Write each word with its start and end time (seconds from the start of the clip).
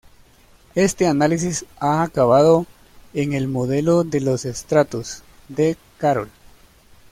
Este 0.73 1.05
análisis 1.05 1.63
ha 1.77 2.01
acabado 2.01 2.65
en 3.13 3.33
el 3.33 3.47
"modelo 3.47 4.03
de 4.03 4.19
los 4.19 4.45
estratos" 4.45 5.21
de 5.47 5.77
Carroll. 5.99 6.31